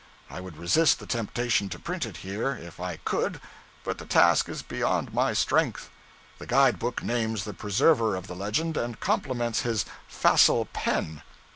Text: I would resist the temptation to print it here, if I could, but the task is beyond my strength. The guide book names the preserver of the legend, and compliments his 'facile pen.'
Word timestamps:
I 0.31 0.41
would 0.41 0.57
resist 0.57 0.97
the 0.97 1.05
temptation 1.05 1.69
to 1.69 1.77
print 1.77 2.07
it 2.07 2.17
here, 2.25 2.57
if 2.59 2.79
I 2.79 2.97
could, 3.05 3.39
but 3.83 3.99
the 3.99 4.05
task 4.07 4.49
is 4.49 4.63
beyond 4.63 5.13
my 5.13 5.33
strength. 5.33 5.91
The 6.39 6.47
guide 6.47 6.79
book 6.79 7.03
names 7.03 7.43
the 7.43 7.53
preserver 7.53 8.15
of 8.15 8.25
the 8.25 8.35
legend, 8.35 8.77
and 8.77 8.99
compliments 8.99 9.61
his 9.61 9.85
'facile 10.07 10.65
pen.' 10.73 11.21